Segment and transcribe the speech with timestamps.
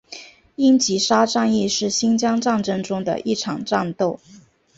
[0.55, 4.19] 英吉沙战役是新疆战争中的一场战斗。